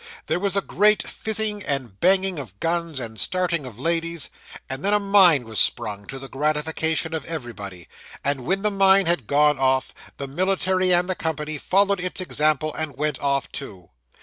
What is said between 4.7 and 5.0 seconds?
then a